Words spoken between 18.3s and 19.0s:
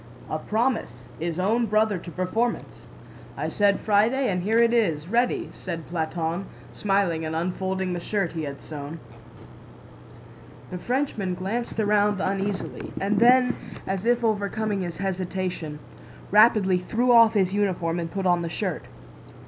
the shirt.